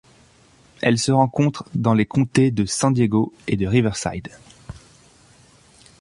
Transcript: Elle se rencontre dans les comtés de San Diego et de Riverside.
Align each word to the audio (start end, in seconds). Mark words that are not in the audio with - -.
Elle 0.81 0.97
se 0.97 1.11
rencontre 1.11 1.65
dans 1.75 1.93
les 1.93 2.07
comtés 2.07 2.49
de 2.49 2.65
San 2.65 2.91
Diego 2.91 3.31
et 3.45 3.55
de 3.55 3.67
Riverside. 3.67 4.29